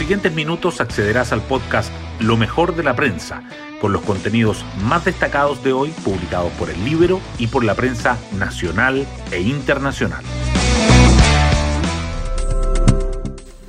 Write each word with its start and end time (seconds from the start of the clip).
siguientes 0.00 0.32
minutos 0.32 0.80
accederás 0.80 1.30
al 1.30 1.42
podcast 1.42 1.92
Lo 2.20 2.38
mejor 2.38 2.74
de 2.74 2.82
la 2.82 2.96
prensa, 2.96 3.42
con 3.82 3.92
los 3.92 4.00
contenidos 4.00 4.64
más 4.82 5.04
destacados 5.04 5.62
de 5.62 5.74
hoy 5.74 5.90
publicados 6.02 6.50
por 6.52 6.70
el 6.70 6.82
libro 6.86 7.20
y 7.38 7.48
por 7.48 7.64
la 7.64 7.74
prensa 7.74 8.16
nacional 8.38 9.06
e 9.30 9.42
internacional. 9.42 10.24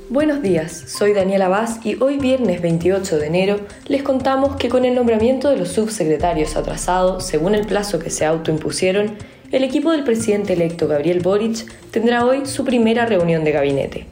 Buenos 0.08 0.40
días, 0.40 0.72
soy 0.86 1.12
Daniela 1.12 1.48
Vaz 1.48 1.80
y 1.84 2.02
hoy 2.02 2.16
viernes 2.16 2.62
28 2.62 3.18
de 3.18 3.26
enero 3.26 3.60
les 3.86 4.02
contamos 4.02 4.56
que 4.56 4.70
con 4.70 4.86
el 4.86 4.94
nombramiento 4.94 5.50
de 5.50 5.58
los 5.58 5.68
subsecretarios 5.68 6.56
atrasado, 6.56 7.20
según 7.20 7.54
el 7.54 7.66
plazo 7.66 7.98
que 7.98 8.08
se 8.08 8.24
autoimpusieron, 8.24 9.18
el 9.50 9.64
equipo 9.64 9.92
del 9.92 10.02
presidente 10.02 10.54
electo 10.54 10.88
Gabriel 10.88 11.20
Boric 11.20 11.70
tendrá 11.90 12.24
hoy 12.24 12.46
su 12.46 12.64
primera 12.64 13.04
reunión 13.04 13.44
de 13.44 13.52
gabinete. 13.52 14.06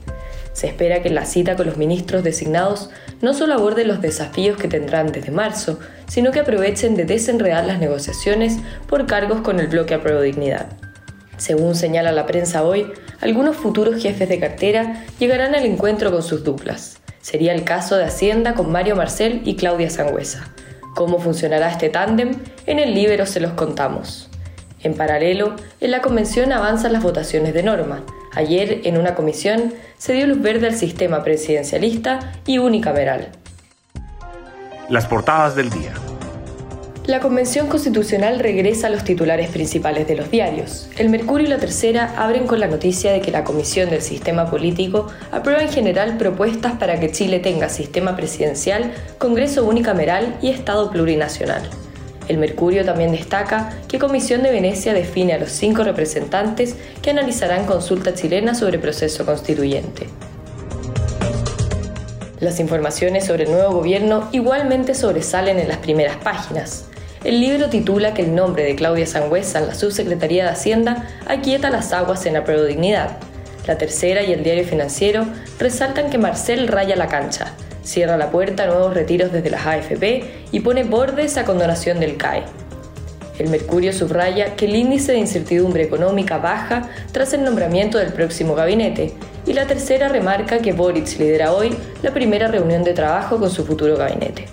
Se 0.52 0.66
espera 0.66 1.02
que 1.02 1.10
la 1.10 1.24
cita 1.24 1.56
con 1.56 1.66
los 1.66 1.76
ministros 1.76 2.24
designados 2.24 2.90
no 3.20 3.34
solo 3.34 3.54
aborden 3.54 3.88
los 3.88 4.00
desafíos 4.00 4.56
que 4.56 4.68
tendrán 4.68 5.12
desde 5.12 5.30
marzo, 5.30 5.78
sino 6.08 6.32
que 6.32 6.40
aprovechen 6.40 6.96
de 6.96 7.04
desenredar 7.04 7.64
las 7.64 7.78
negociaciones 7.78 8.58
por 8.88 9.06
cargos 9.06 9.40
con 9.40 9.60
el 9.60 9.68
bloque 9.68 9.94
a 9.94 9.98
Dignidad. 9.98 10.66
Según 11.36 11.74
señala 11.74 12.12
la 12.12 12.26
prensa 12.26 12.64
hoy, 12.64 12.92
algunos 13.20 13.56
futuros 13.56 14.02
jefes 14.02 14.28
de 14.28 14.40
cartera 14.40 15.04
llegarán 15.18 15.54
al 15.54 15.64
encuentro 15.64 16.10
con 16.10 16.22
sus 16.22 16.44
duplas. 16.44 16.98
Sería 17.22 17.54
el 17.54 17.64
caso 17.64 17.96
de 17.96 18.04
Hacienda 18.04 18.54
con 18.54 18.72
Mario 18.72 18.96
Marcel 18.96 19.42
y 19.44 19.56
Claudia 19.56 19.88
Sangüesa. 19.88 20.52
¿Cómo 20.94 21.18
funcionará 21.18 21.70
este 21.70 21.88
tándem? 21.88 22.32
En 22.66 22.78
el 22.78 22.94
Libro 22.94 23.24
se 23.26 23.40
los 23.40 23.52
contamos. 23.52 24.28
En 24.82 24.94
paralelo, 24.94 25.54
en 25.80 25.90
la 25.90 26.00
convención 26.00 26.52
avanzan 26.52 26.92
las 26.92 27.02
votaciones 27.02 27.54
de 27.54 27.62
norma. 27.62 28.04
Ayer, 28.34 28.82
en 28.84 28.96
una 28.96 29.14
comisión, 29.14 29.74
se 29.98 30.12
dio 30.12 30.26
luz 30.26 30.40
verde 30.40 30.68
al 30.68 30.74
sistema 30.74 31.24
presidencialista 31.24 32.32
y 32.46 32.58
unicameral. 32.58 33.28
Las 34.88 35.06
portadas 35.06 35.54
del 35.56 35.70
día. 35.70 35.92
La 37.06 37.18
Convención 37.18 37.66
Constitucional 37.66 38.38
regresa 38.38 38.86
a 38.86 38.90
los 38.90 39.02
titulares 39.02 39.50
principales 39.50 40.06
de 40.06 40.14
los 40.14 40.30
diarios. 40.30 40.88
El 40.96 41.08
Mercurio 41.08 41.46
y 41.46 41.50
la 41.50 41.58
Tercera 41.58 42.14
abren 42.16 42.46
con 42.46 42.60
la 42.60 42.68
noticia 42.68 43.12
de 43.12 43.20
que 43.20 43.32
la 43.32 43.42
Comisión 43.42 43.90
del 43.90 44.02
Sistema 44.02 44.48
Político 44.48 45.08
aprueba 45.32 45.62
en 45.62 45.70
general 45.70 46.18
propuestas 46.18 46.74
para 46.74 47.00
que 47.00 47.10
Chile 47.10 47.40
tenga 47.40 47.68
sistema 47.68 48.14
presidencial, 48.14 48.92
Congreso 49.18 49.64
unicameral 49.64 50.36
y 50.40 50.50
Estado 50.50 50.90
plurinacional. 50.92 51.68
El 52.30 52.38
Mercurio 52.38 52.84
también 52.84 53.10
destaca 53.10 53.70
que 53.88 53.98
Comisión 53.98 54.44
de 54.44 54.52
Venecia 54.52 54.94
define 54.94 55.32
a 55.32 55.38
los 55.38 55.50
cinco 55.50 55.82
representantes 55.82 56.76
que 57.02 57.10
analizarán 57.10 57.66
consulta 57.66 58.14
chilena 58.14 58.54
sobre 58.54 58.78
proceso 58.78 59.26
constituyente. 59.26 60.06
Las 62.38 62.60
informaciones 62.60 63.26
sobre 63.26 63.46
el 63.46 63.50
nuevo 63.50 63.72
gobierno 63.72 64.28
igualmente 64.30 64.94
sobresalen 64.94 65.58
en 65.58 65.66
las 65.66 65.78
primeras 65.78 66.18
páginas. 66.18 66.84
El 67.24 67.40
libro 67.40 67.68
titula 67.68 68.14
que 68.14 68.22
el 68.22 68.32
nombre 68.32 68.62
de 68.62 68.76
Claudia 68.76 69.08
Sangüesa 69.08 69.58
en 69.58 69.66
la 69.66 69.74
Subsecretaría 69.74 70.44
de 70.44 70.50
Hacienda 70.50 71.08
aquieta 71.26 71.68
las 71.68 71.92
aguas 71.92 72.26
en 72.26 72.34
la 72.34 72.42
dignidad. 72.42 73.16
La 73.66 73.76
tercera 73.76 74.22
y 74.22 74.32
el 74.32 74.44
diario 74.44 74.64
financiero 74.64 75.26
resaltan 75.58 76.10
que 76.10 76.18
Marcel 76.18 76.68
raya 76.68 76.94
la 76.94 77.08
cancha, 77.08 77.54
cierra 77.82 78.16
la 78.16 78.30
puerta 78.30 78.62
a 78.62 78.66
nuevos 78.66 78.94
retiros 78.94 79.32
desde 79.32 79.50
las 79.50 79.66
AFP 79.66 80.39
y 80.52 80.60
pone 80.60 80.84
bordes 80.84 81.36
a 81.36 81.44
condonación 81.44 82.00
del 82.00 82.16
CAE. 82.16 82.44
El 83.38 83.48
Mercurio 83.48 83.92
subraya 83.92 84.54
que 84.54 84.66
el 84.66 84.76
índice 84.76 85.12
de 85.12 85.18
incertidumbre 85.18 85.82
económica 85.82 86.36
baja 86.36 86.90
tras 87.10 87.32
el 87.32 87.42
nombramiento 87.42 87.96
del 87.96 88.12
próximo 88.12 88.54
gabinete 88.54 89.14
y 89.46 89.54
la 89.54 89.66
tercera 89.66 90.08
remarca 90.08 90.58
que 90.58 90.72
Boric 90.72 91.18
lidera 91.18 91.54
hoy 91.54 91.74
la 92.02 92.12
primera 92.12 92.48
reunión 92.48 92.84
de 92.84 92.92
trabajo 92.92 93.38
con 93.38 93.50
su 93.50 93.64
futuro 93.64 93.96
gabinete. 93.96 94.46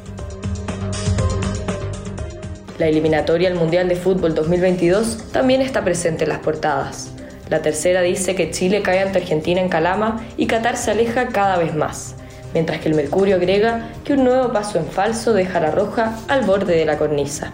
La 2.80 2.88
eliminatoria 2.88 3.50
al 3.50 3.56
Mundial 3.56 3.90
de 3.90 3.96
Fútbol 3.96 4.36
2022 4.36 5.31
también 5.34 5.62
está 5.62 5.84
presente 5.84 6.24
en 6.24 6.30
las 6.30 6.40
portadas. 6.40 7.09
La 7.50 7.62
tercera 7.62 8.02
dice 8.02 8.36
que 8.36 8.52
Chile 8.52 8.81
cae 8.84 9.00
ante 9.00 9.19
Argentina 9.19 9.59
en 9.59 9.68
Calama 9.68 10.24
y 10.38 10.47
Qatar 10.47 10.78
se 10.78 10.91
aleja 10.91 11.28
cada 11.28 11.57
vez 11.57 11.74
más 11.74 12.16
mientras 12.53 12.80
que 12.80 12.90
el 12.90 12.96
Mercurio 12.96 13.35
agrega 13.35 13.90
que 14.03 14.13
un 14.13 14.24
nuevo 14.24 14.52
paso 14.52 14.78
en 14.78 14.85
falso 14.85 15.34
deja 15.34 15.59
la 15.59 15.72
roja 15.72 16.18
al 16.28 16.46
borde 16.46 16.75
de 16.75 16.85
la 16.85 16.97
cornisa. 16.97 17.53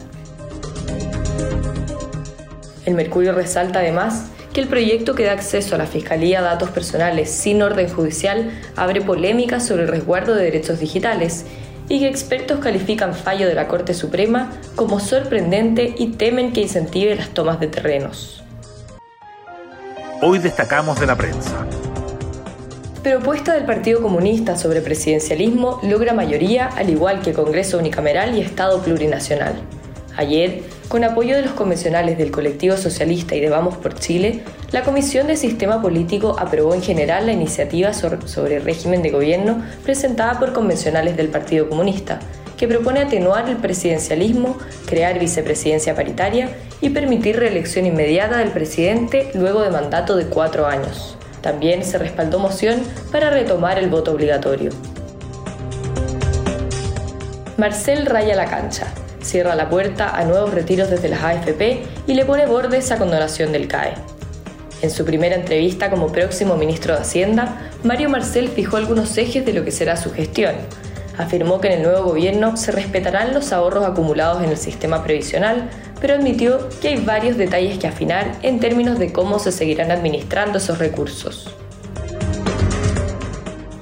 El 2.85 2.95
Mercurio 2.95 3.33
resalta 3.33 3.79
además 3.79 4.25
que 4.53 4.61
el 4.61 4.67
proyecto 4.67 5.15
que 5.15 5.25
da 5.25 5.31
acceso 5.31 5.75
a 5.75 5.77
la 5.77 5.87
Fiscalía 5.87 6.39
a 6.39 6.43
datos 6.43 6.69
personales 6.69 7.31
sin 7.31 7.61
orden 7.61 7.89
judicial 7.89 8.51
abre 8.75 9.01
polémica 9.01 9.59
sobre 9.59 9.83
el 9.83 9.89
resguardo 9.89 10.35
de 10.35 10.43
derechos 10.43 10.79
digitales 10.79 11.45
y 11.89 11.99
que 11.99 12.07
expertos 12.07 12.59
califican 12.59 13.13
fallo 13.13 13.47
de 13.47 13.55
la 13.55 13.67
Corte 13.67 13.93
Suprema 13.93 14.51
como 14.75 14.99
sorprendente 14.99 15.95
y 15.97 16.11
temen 16.11 16.53
que 16.53 16.61
incentive 16.61 17.15
las 17.15 17.29
tomas 17.29 17.59
de 17.59 17.67
terrenos. 17.67 18.43
Hoy 20.21 20.39
destacamos 20.39 20.99
de 20.99 21.07
la 21.07 21.17
prensa. 21.17 21.67
Propuesta 23.03 23.53
del 23.53 23.65
Partido 23.65 24.01
Comunista 24.01 24.55
sobre 24.55 24.79
presidencialismo 24.79 25.81
logra 25.83 26.13
mayoría 26.13 26.67
al 26.67 26.89
igual 26.89 27.21
que 27.21 27.33
Congreso 27.33 27.77
unicameral 27.77 28.37
y 28.37 28.39
Estado 28.39 28.81
plurinacional. 28.81 29.55
Ayer, 30.15 30.61
con 30.87 31.03
apoyo 31.03 31.35
de 31.35 31.41
los 31.41 31.51
convencionales 31.51 32.17
del 32.17 32.31
colectivo 32.31 32.77
socialista 32.77 33.35
y 33.35 33.41
de 33.41 33.49
Vamos 33.49 33.75
por 33.75 33.95
Chile, 33.95 34.43
la 34.71 34.83
Comisión 34.83 35.27
de 35.27 35.35
Sistema 35.35 35.81
Político 35.81 36.37
aprobó 36.39 36.75
en 36.75 36.81
general 36.81 37.25
la 37.25 37.33
iniciativa 37.33 37.91
sobre 37.91 38.59
régimen 38.59 39.01
de 39.01 39.11
gobierno 39.11 39.61
presentada 39.83 40.39
por 40.39 40.53
convencionales 40.53 41.17
del 41.17 41.27
Partido 41.27 41.67
Comunista, 41.67 42.19
que 42.55 42.69
propone 42.69 43.01
atenuar 43.01 43.49
el 43.49 43.57
presidencialismo, 43.57 44.57
crear 44.85 45.19
vicepresidencia 45.19 45.93
paritaria 45.93 46.55
y 46.79 46.91
permitir 46.91 47.35
reelección 47.35 47.85
inmediata 47.85 48.37
del 48.37 48.51
presidente 48.51 49.29
luego 49.33 49.61
de 49.61 49.71
mandato 49.71 50.15
de 50.15 50.27
cuatro 50.27 50.65
años. 50.67 51.17
También 51.43 51.83
se 51.83 51.97
respaldó 51.97 52.39
moción 52.39 52.81
para 53.11 53.29
retomar 53.29 53.77
el 53.77 53.89
voto 53.89 54.13
obligatorio. 54.13 54.71
Marcel 57.57 58.05
raya 58.05 58.33
la 58.33 58.45
cancha, 58.45 58.87
cierra 59.21 59.53
la 59.53 59.69
puerta 59.69 60.17
a 60.17 60.23
nuevos 60.23 60.53
retiros 60.53 60.89
desde 60.89 61.09
las 61.09 61.21
AFP 61.21 61.83
y 62.07 62.13
le 62.13 62.23
pone 62.23 62.45
bordes 62.45 62.91
a 62.91 62.97
condonación 62.97 63.51
del 63.51 63.67
CAE. 63.67 63.93
En 64.81 64.89
su 64.89 65.03
primera 65.03 65.35
entrevista 65.35 65.89
como 65.89 66.13
próximo 66.13 66.55
ministro 66.55 66.95
de 66.95 67.01
Hacienda, 67.01 67.69
Mario 67.83 68.09
Marcel 68.09 68.47
fijó 68.47 68.77
algunos 68.77 69.17
ejes 69.17 69.45
de 69.45 69.53
lo 69.53 69.65
que 69.65 69.71
será 69.71 69.97
su 69.97 70.13
gestión. 70.13 70.55
Afirmó 71.17 71.59
que 71.59 71.67
en 71.67 71.73
el 71.73 71.83
nuevo 71.83 72.05
gobierno 72.05 72.55
se 72.55 72.71
respetarán 72.71 73.33
los 73.33 73.51
ahorros 73.51 73.85
acumulados 73.85 74.41
en 74.43 74.49
el 74.49 74.57
sistema 74.57 75.03
previsional, 75.03 75.69
pero 76.03 76.15
admitió 76.15 76.67
que 76.81 76.89
hay 76.89 76.97
varios 76.97 77.37
detalles 77.37 77.77
que 77.79 77.87
afinar 77.87 78.37
en 78.41 78.59
términos 78.59 78.99
de 78.99 79.13
cómo 79.13 79.39
se 79.39 79.53
seguirán 79.53 79.89
administrando 79.89 80.57
esos 80.57 80.77
recursos. 80.77 81.49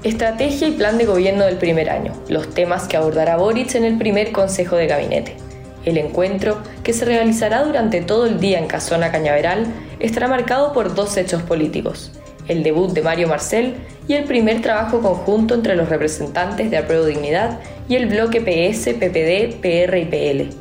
Estrategia 0.04 0.68
y 0.68 0.74
plan 0.74 1.00
de 1.00 1.08
gobierno 1.08 1.46
del 1.46 1.58
primer 1.58 1.90
año, 1.90 2.14
los 2.28 2.54
temas 2.54 2.88
que 2.88 2.96
abordará 2.96 3.38
Boric 3.38 3.74
en 3.74 3.86
el 3.86 3.98
primer 3.98 4.32
Consejo 4.32 4.76
de 4.76 4.86
Gabinete. 4.86 5.36
El 5.84 5.98
encuentro, 5.98 6.60
que 6.84 6.94
se 6.94 7.06
realizará 7.06 7.64
durante 7.64 8.02
todo 8.02 8.28
el 8.28 8.40
día 8.40 8.60
en 8.60 8.68
Casona 8.68 9.12
Cañaveral, 9.12 9.66
estará 10.00 10.28
marcado 10.28 10.74
por 10.74 10.94
dos 10.94 11.18
hechos 11.18 11.42
políticos, 11.42 12.12
el 12.48 12.62
debut 12.62 12.92
de 12.92 13.02
Mario 13.02 13.30
Marcel 13.30 13.78
y 14.08 14.14
el 14.14 14.26
primer 14.26 14.62
trabajo 14.62 15.02
conjunto 15.02 15.56
entre 15.56 15.76
los 15.76 15.90
representantes 15.90 16.70
de 16.70 16.78
Apruebo 16.78 17.06
Dignidad 17.06 17.58
y 17.90 17.96
el 17.96 18.06
bloque 18.06 18.42
PS, 18.42 18.94
PPD, 18.94 19.60
PR 19.60 19.98
y 19.98 20.06
PL. 20.06 20.61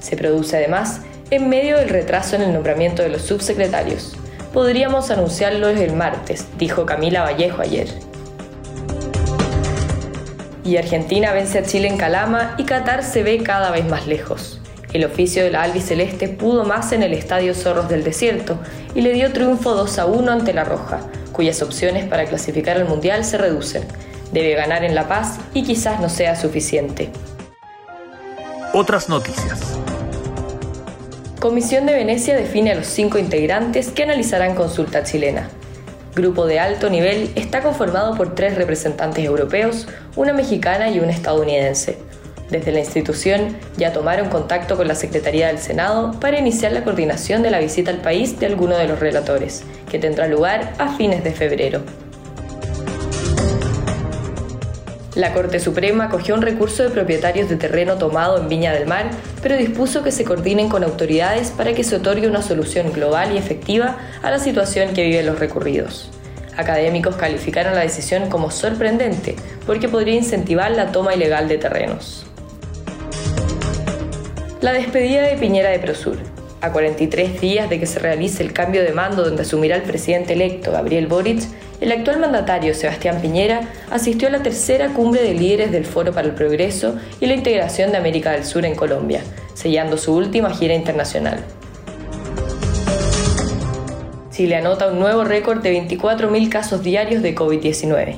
Se 0.00 0.16
produce 0.16 0.56
además 0.56 1.00
en 1.30 1.48
medio 1.48 1.76
del 1.76 1.88
retraso 1.88 2.36
en 2.36 2.42
el 2.42 2.52
nombramiento 2.52 3.02
de 3.02 3.10
los 3.10 3.22
subsecretarios. 3.22 4.16
Podríamos 4.52 5.10
anunciarlo 5.10 5.68
el 5.68 5.92
martes, 5.92 6.46
dijo 6.58 6.86
Camila 6.86 7.22
Vallejo 7.22 7.60
ayer. 7.60 7.88
Y 10.64 10.76
Argentina 10.76 11.32
vence 11.32 11.58
a 11.58 11.62
Chile 11.62 11.88
en 11.88 11.96
Calama 11.96 12.54
y 12.58 12.64
Qatar 12.64 13.02
se 13.02 13.22
ve 13.22 13.42
cada 13.42 13.70
vez 13.70 13.86
más 13.86 14.06
lejos. 14.06 14.60
El 14.92 15.04
oficio 15.04 15.44
de 15.44 15.50
la 15.50 15.62
albiceleste 15.62 16.28
pudo 16.28 16.64
más 16.64 16.92
en 16.92 17.02
el 17.02 17.12
Estadio 17.12 17.54
Zorros 17.54 17.90
del 17.90 18.04
Desierto 18.04 18.58
y 18.94 19.02
le 19.02 19.12
dio 19.12 19.32
triunfo 19.32 19.74
2 19.74 19.98
a 19.98 20.06
1 20.06 20.32
ante 20.32 20.54
la 20.54 20.64
Roja, 20.64 21.00
cuyas 21.32 21.60
opciones 21.60 22.06
para 22.06 22.24
clasificar 22.24 22.78
al 22.78 22.88
Mundial 22.88 23.24
se 23.24 23.36
reducen. 23.36 23.84
Debe 24.32 24.54
ganar 24.54 24.84
en 24.84 24.94
La 24.94 25.06
Paz 25.06 25.38
y 25.52 25.62
quizás 25.62 26.00
no 26.00 26.08
sea 26.08 26.36
suficiente. 26.36 27.10
Otras 28.80 29.08
noticias. 29.08 29.76
Comisión 31.40 31.84
de 31.84 31.94
Venecia 31.94 32.36
define 32.36 32.70
a 32.70 32.74
los 32.76 32.86
cinco 32.86 33.18
integrantes 33.18 33.88
que 33.88 34.04
analizarán 34.04 34.54
consulta 34.54 35.02
chilena. 35.02 35.48
Grupo 36.14 36.46
de 36.46 36.60
alto 36.60 36.88
nivel 36.88 37.32
está 37.34 37.60
conformado 37.60 38.14
por 38.14 38.36
tres 38.36 38.54
representantes 38.54 39.24
europeos, 39.24 39.88
una 40.14 40.32
mexicana 40.32 40.90
y 40.90 41.00
una 41.00 41.10
estadounidense. 41.10 41.98
Desde 42.50 42.70
la 42.70 42.78
institución 42.78 43.56
ya 43.76 43.92
tomaron 43.92 44.28
contacto 44.28 44.76
con 44.76 44.86
la 44.86 44.94
Secretaría 44.94 45.48
del 45.48 45.58
Senado 45.58 46.12
para 46.20 46.38
iniciar 46.38 46.70
la 46.70 46.84
coordinación 46.84 47.42
de 47.42 47.50
la 47.50 47.58
visita 47.58 47.90
al 47.90 48.00
país 48.00 48.38
de 48.38 48.46
alguno 48.46 48.76
de 48.76 48.86
los 48.86 49.00
relatores, 49.00 49.64
que 49.90 49.98
tendrá 49.98 50.28
lugar 50.28 50.72
a 50.78 50.94
fines 50.96 51.24
de 51.24 51.32
febrero. 51.32 51.82
La 55.18 55.32
Corte 55.32 55.58
Suprema 55.58 56.04
acogió 56.04 56.36
un 56.36 56.42
recurso 56.42 56.84
de 56.84 56.90
propietarios 56.90 57.48
de 57.48 57.56
terreno 57.56 57.96
tomado 57.96 58.38
en 58.38 58.48
Viña 58.48 58.72
del 58.72 58.86
Mar, 58.86 59.10
pero 59.42 59.56
dispuso 59.56 60.04
que 60.04 60.12
se 60.12 60.22
coordinen 60.22 60.68
con 60.68 60.84
autoridades 60.84 61.50
para 61.50 61.74
que 61.74 61.82
se 61.82 61.96
otorgue 61.96 62.28
una 62.28 62.40
solución 62.40 62.92
global 62.92 63.34
y 63.34 63.36
efectiva 63.36 63.96
a 64.22 64.30
la 64.30 64.38
situación 64.38 64.94
que 64.94 65.02
viven 65.02 65.26
los 65.26 65.40
recurridos. 65.40 66.08
Académicos 66.56 67.16
calificaron 67.16 67.74
la 67.74 67.80
decisión 67.80 68.30
como 68.30 68.52
sorprendente 68.52 69.34
porque 69.66 69.88
podría 69.88 70.14
incentivar 70.14 70.70
la 70.70 70.92
toma 70.92 71.16
ilegal 71.16 71.48
de 71.48 71.58
terrenos. 71.58 72.24
La 74.60 74.72
despedida 74.72 75.22
de 75.22 75.36
Piñera 75.36 75.70
de 75.70 75.80
Prosur. 75.80 76.37
A 76.60 76.72
43 76.72 77.40
días 77.40 77.70
de 77.70 77.78
que 77.78 77.86
se 77.86 78.00
realice 78.00 78.42
el 78.42 78.52
cambio 78.52 78.82
de 78.82 78.92
mando 78.92 79.22
donde 79.22 79.42
asumirá 79.42 79.76
el 79.76 79.82
presidente 79.82 80.32
electo 80.32 80.72
Gabriel 80.72 81.06
Boric, 81.06 81.42
el 81.80 81.92
actual 81.92 82.18
mandatario 82.18 82.74
Sebastián 82.74 83.20
Piñera 83.20 83.60
asistió 83.92 84.26
a 84.26 84.32
la 84.32 84.42
tercera 84.42 84.88
cumbre 84.88 85.22
de 85.22 85.34
líderes 85.34 85.70
del 85.70 85.84
Foro 85.84 86.12
para 86.12 86.26
el 86.26 86.34
Progreso 86.34 86.96
y 87.20 87.26
la 87.26 87.34
Integración 87.34 87.92
de 87.92 87.98
América 87.98 88.32
del 88.32 88.44
Sur 88.44 88.64
en 88.64 88.74
Colombia, 88.74 89.22
sellando 89.54 89.96
su 89.96 90.12
última 90.12 90.50
gira 90.50 90.74
internacional. 90.74 91.44
Chile 94.32 94.56
anota 94.56 94.88
un 94.88 94.98
nuevo 94.98 95.22
récord 95.22 95.62
de 95.62 95.80
24.000 95.80 96.48
casos 96.48 96.82
diarios 96.82 97.22
de 97.22 97.36
COVID-19. 97.36 98.16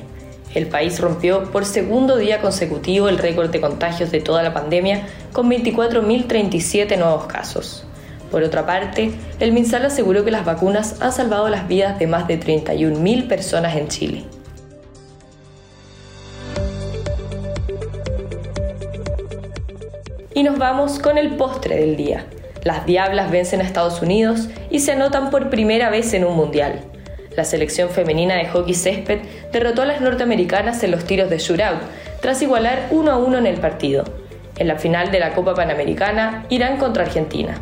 El 0.55 0.65
país 0.65 0.99
rompió 0.99 1.43
por 1.51 1.65
segundo 1.65 2.17
día 2.17 2.41
consecutivo 2.41 3.07
el 3.07 3.19
récord 3.19 3.51
de 3.51 3.61
contagios 3.61 4.09
de 4.09 4.19
toda 4.19 4.41
la 4.41 4.53
pandemia 4.53 5.07
con 5.31 5.47
24.037 5.47 6.97
nuevos 6.97 7.25
casos. 7.25 7.85
Por 8.31 8.43
otra 8.43 8.65
parte, 8.65 9.11
el 9.41 9.51
MinSal 9.51 9.85
aseguró 9.85 10.23
que 10.23 10.31
las 10.31 10.45
vacunas 10.45 11.01
han 11.01 11.11
salvado 11.11 11.49
las 11.49 11.67
vidas 11.67 11.99
de 11.99 12.07
más 12.07 12.29
de 12.29 12.39
31.000 12.39 13.27
personas 13.27 13.75
en 13.75 13.89
Chile. 13.89 14.23
Y 20.33 20.43
nos 20.43 20.57
vamos 20.57 20.97
con 20.97 21.17
el 21.17 21.35
postre 21.35 21.75
del 21.75 21.97
día. 21.97 22.25
Las 22.63 22.85
Diablas 22.85 23.29
vencen 23.31 23.59
a 23.59 23.63
Estados 23.63 24.01
Unidos 24.01 24.47
y 24.69 24.79
se 24.79 24.93
anotan 24.93 25.29
por 25.29 25.49
primera 25.49 25.89
vez 25.89 26.13
en 26.13 26.23
un 26.23 26.37
mundial. 26.37 26.79
La 27.35 27.43
selección 27.43 27.89
femenina 27.89 28.35
de 28.35 28.47
hockey 28.47 28.73
césped 28.73 29.19
derrotó 29.51 29.81
a 29.81 29.85
las 29.85 29.99
norteamericanas 29.99 30.83
en 30.83 30.91
los 30.91 31.03
tiros 31.03 31.29
de 31.29 31.37
shootout, 31.37 31.81
tras 32.21 32.41
igualar 32.41 32.87
1 32.91 33.11
a 33.11 33.17
1 33.17 33.37
en 33.39 33.47
el 33.47 33.59
partido. 33.59 34.05
En 34.57 34.67
la 34.67 34.77
final 34.77 35.11
de 35.11 35.19
la 35.19 35.33
Copa 35.33 35.53
Panamericana, 35.53 36.45
Irán 36.49 36.77
contra 36.77 37.03
Argentina. 37.03 37.61